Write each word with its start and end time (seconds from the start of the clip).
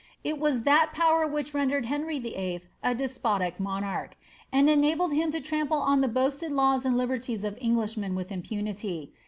It 0.23 0.39
was 0.39 0.61
that 0.63 0.93
power 0.95 1.27
which 1.27 1.53
rendered 1.53 1.85
Henry 1.85 2.19
Vlll. 2.19 2.61
a 2.81 2.95
despotic 2.95 3.59
monarch, 3.59 4.17
and 4.51 4.67
enabled 4.67 5.13
him 5.13 5.29
to 5.29 5.39
trample 5.39 5.77
on 5.77 6.01
tlie 6.01 6.11
boasted 6.11 6.51
laws 6.53 6.85
and 6.85 6.97
liberties 6.97 7.43
of 7.43 7.55
Englishmen 7.61 8.15
with 8.15 8.29
iaipiinity. 8.29 9.09